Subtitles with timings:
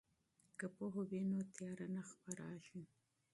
[0.57, 2.83] که پوهه وي نو تیاره نه خپریږي.